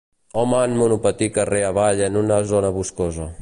Home 0.43 0.61
en 0.69 0.73
monopatí 0.79 1.27
carrer 1.35 1.61
avall 1.67 2.03
en 2.07 2.21
una 2.23 2.41
zona 2.55 2.73
boscosa. 2.81 3.29